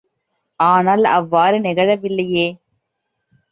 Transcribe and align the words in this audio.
ஆனால் 0.59 1.03
அவ்வாறு 1.11 1.59
நிகழவில்லையே! 1.59 2.47